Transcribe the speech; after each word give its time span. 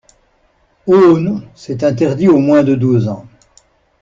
Ho 0.87 1.11
non, 1.19 1.43
c'est 1.53 1.83
interdit 1.83 2.27
aux 2.27 2.39
moins 2.39 2.63
de 2.63 2.73
douze 2.73 3.07
ans. 3.07 3.27